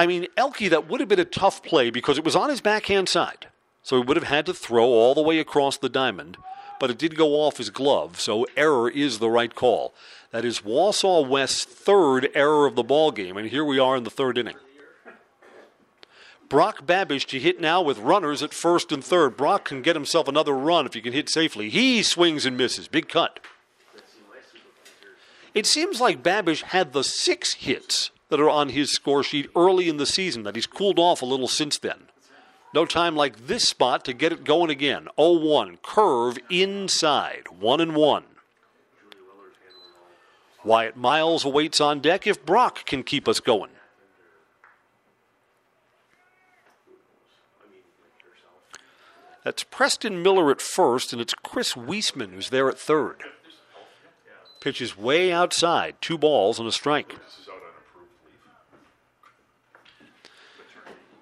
[0.00, 2.62] I mean, Elke, that would have been a tough play because it was on his
[2.62, 3.48] backhand side.
[3.82, 6.38] So he would have had to throw all the way across the diamond,
[6.78, 9.92] but it did go off his glove, so error is the right call.
[10.30, 14.04] That is Wausau West's third error of the ball game, and here we are in
[14.04, 14.56] the third inning.
[16.48, 19.36] Brock Babish to hit now with runners at first and third.
[19.36, 21.68] Brock can get himself another run if he can hit safely.
[21.68, 22.88] He swings and misses.
[22.88, 23.38] Big cut.
[25.52, 29.88] It seems like Babish had the six hits that are on his score sheet early
[29.88, 32.08] in the season, that he's cooled off a little since then.
[32.72, 35.08] No time like this spot to get it going again.
[35.20, 38.24] 0 1, curve inside, 1 and 1.
[40.64, 43.70] Wyatt Miles awaits on deck if Brock can keep us going.
[49.42, 53.22] That's Preston Miller at first, and it's Chris Weisman who's there at third.
[54.60, 57.14] Pitch is way outside, two balls and a strike.
[57.14, 57.96] This is out on approved leave.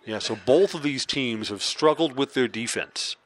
[0.08, 3.16] Yeah, so both of these teams have struggled with their defense.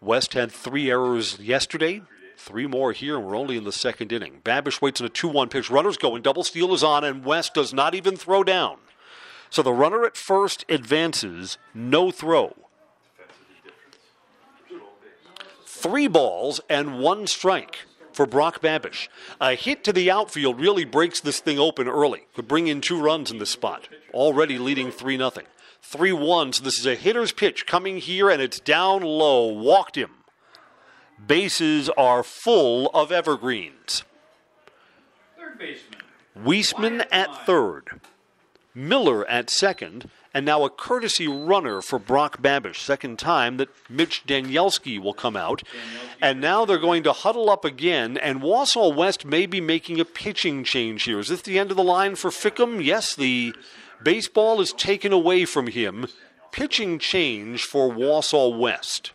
[0.00, 2.00] West had three errors yesterday,
[2.38, 4.40] three more here, and we're only in the second inning.
[4.42, 5.68] Babish waits on a 2 1 pitch.
[5.68, 8.78] Runners going, double steal is on, and West does not even throw down.
[9.50, 12.56] So the runner at first advances, no throw.
[15.66, 17.80] Three balls and one strike
[18.12, 19.08] for Brock Babish.
[19.40, 22.26] A hit to the outfield really breaks this thing open early.
[22.34, 23.88] Could bring in two runs in this spot.
[24.12, 25.30] Already leading 3 0.
[25.82, 26.52] 3 1.
[26.52, 29.46] So this is a hitter's pitch coming here, and it's down low.
[29.46, 30.10] Walked him.
[31.24, 34.04] Bases are full of evergreens.
[35.36, 36.00] Third baseman.
[36.38, 38.00] Weisman at third,
[38.74, 42.76] Miller at second, and now a courtesy runner for Brock Babish.
[42.76, 45.62] Second time that Mitch Danielski will come out.
[46.20, 50.04] And now they're going to huddle up again, and Wausau West may be making a
[50.04, 51.18] pitching change here.
[51.18, 52.80] Is this the end of the line for Fickham?
[52.80, 53.54] Yes, the
[54.02, 56.06] baseball is taken away from him.
[56.50, 59.12] Pitching change for Wausau West.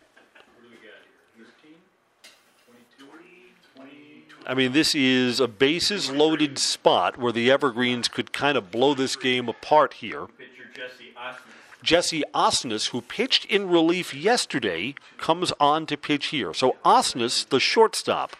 [4.46, 8.94] I mean, this is a bases loaded spot where the Evergreens could kind of blow
[8.94, 10.26] this game apart here.
[11.82, 12.24] Jesse.
[12.34, 16.52] Osnes, who pitched in relief yesterday, comes on to pitch here.
[16.52, 18.36] So Osnes, the shortstop,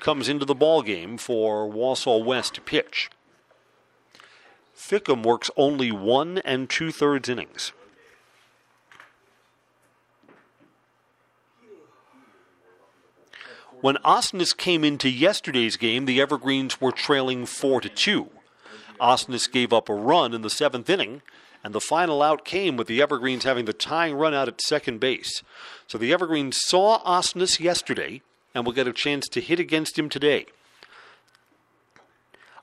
[0.00, 3.10] comes into the ball game for Wausau West to pitch.
[4.74, 7.72] Fickham works only one and two thirds innings.
[13.80, 18.30] When Osnes came into yesterday's game, the Evergreens were trailing four to two.
[19.00, 21.22] Osnes gave up a run in the seventh inning,
[21.66, 25.00] and the final out came with the Evergreens having the tying run out at second
[25.00, 25.42] base.
[25.88, 28.22] So the Evergreens saw Osnes yesterday
[28.54, 30.46] and will get a chance to hit against him today.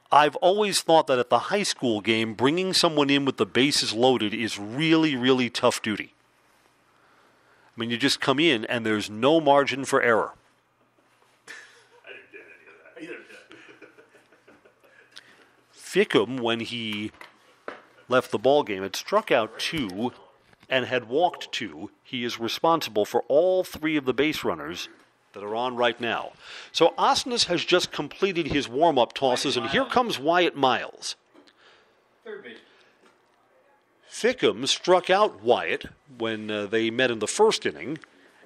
[0.10, 3.92] I've always thought that at the high school game, bringing someone in with the bases
[3.92, 6.14] loaded is really, really tough duty.
[7.76, 10.32] I mean, you just come in and there's no margin for error.
[12.06, 13.02] I didn't do any of that.
[13.02, 13.50] I either did.
[15.74, 17.12] Fickham, when he
[18.14, 20.14] left the ball game, had struck out two
[20.70, 21.90] and had walked two.
[22.04, 24.88] He is responsible for all three of the base runners
[25.34, 26.32] that are on right now.
[26.72, 31.16] So Osnes has just completed his warm up tosses, and here comes Wyatt Miles.
[34.08, 35.88] Fickham struck out Wyatt
[36.18, 37.98] when uh, they met in the first inning,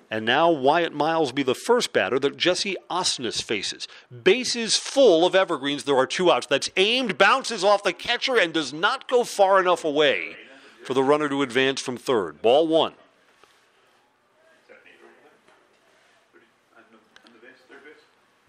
[0.09, 3.87] and now Wyatt Miles will be the first batter that Jesse Osnes faces.
[4.23, 5.83] Bases full of evergreens.
[5.83, 6.47] There are two outs.
[6.47, 10.37] That's aimed, bounces off the catcher, and does not go far enough away
[10.85, 12.41] for the runner to advance from third.
[12.41, 12.93] Ball one.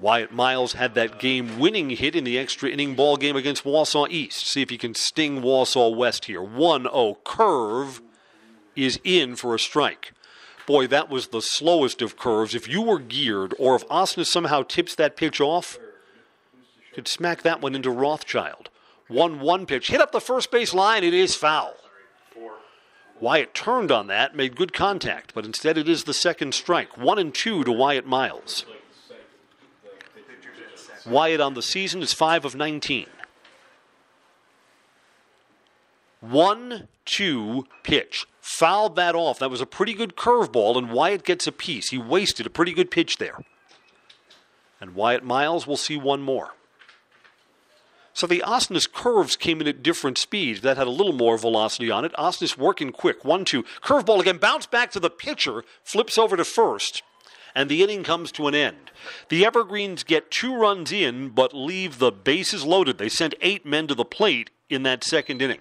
[0.00, 4.08] Wyatt Miles had that game winning hit in the extra inning ball game against Wausau
[4.08, 4.46] East.
[4.46, 6.40] See if he can sting Wausau West here.
[6.40, 8.00] 1 0 curve
[8.76, 10.12] is in for a strike.
[10.68, 12.54] Boy, that was the slowest of curves.
[12.54, 15.78] If you were geared, or if Osnes somehow tips that pitch off,
[16.92, 18.68] could smack that one into Rothschild.
[19.08, 19.88] 1 1 pitch.
[19.88, 21.04] Hit up the first base line.
[21.04, 21.74] It is foul.
[23.18, 26.98] Wyatt turned on that, made good contact, but instead it is the second strike.
[26.98, 28.66] 1 and 2 to Wyatt Miles.
[31.06, 33.06] Wyatt on the season is 5 of 19.
[36.20, 38.26] 1 2 pitch.
[38.40, 39.38] Fouled that off.
[39.38, 41.90] That was a pretty good curveball, and Wyatt gets a piece.
[41.90, 43.38] He wasted a pretty good pitch there.
[44.80, 46.54] And Wyatt Miles will see one more.
[48.12, 50.62] So the Osnes curves came in at different speeds.
[50.62, 52.12] That had a little more velocity on it.
[52.14, 53.24] Osnes working quick.
[53.24, 53.62] One, two.
[53.80, 54.38] Curveball again.
[54.38, 55.62] Bounce back to the pitcher.
[55.84, 57.02] Flips over to first.
[57.54, 58.90] And the inning comes to an end.
[59.28, 62.98] The Evergreens get two runs in, but leave the bases loaded.
[62.98, 65.60] They sent eight men to the plate in that second inning.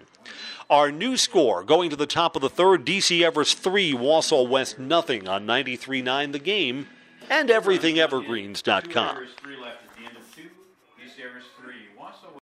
[0.69, 4.77] Our new score going to the top of the third DC Everest 3, Wausau West
[4.77, 6.87] nothing on 93.9 the game
[7.29, 9.27] and everythingevergreens.com.